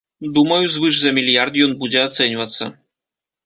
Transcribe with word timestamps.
Думаю, 0.37 0.63
звыш 0.75 0.93
за 1.01 1.11
мільярд 1.19 1.61
ён 1.67 1.77
будзе 1.85 2.05
ацэньвацца. 2.09 2.63